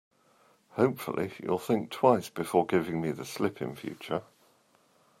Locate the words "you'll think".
1.43-1.91